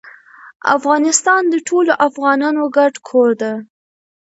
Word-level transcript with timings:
افغانستان 0.77 1.41
د 1.49 1.55
ټولو 1.67 1.91
افغانانو 2.07 2.63
ګډ 2.77 2.93
کور 3.09 3.29
ده. 3.41 3.53